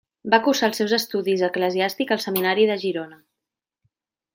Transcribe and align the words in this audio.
Va 0.33 0.37
cursar 0.45 0.69
els 0.69 0.79
seus 0.81 0.95
estudis 0.99 1.45
eclesiàstics 1.49 2.19
al 2.19 2.25
Seminari 2.27 2.69
de 2.75 2.83
Girona. 2.87 3.25